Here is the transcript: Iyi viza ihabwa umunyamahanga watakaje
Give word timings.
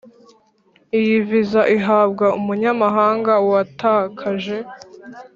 Iyi 0.99 1.15
viza 1.27 1.61
ihabwa 1.77 2.25
umunyamahanga 2.39 3.33
watakaje 3.49 4.57